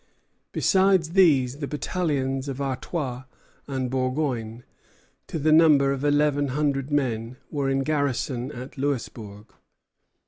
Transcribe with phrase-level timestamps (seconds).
[0.51, 3.25] Besides these, the battalions of Artois
[3.67, 4.63] and Bourgogne,
[5.27, 9.53] to the number of eleven hundred men, were in garrison at Louisbourg.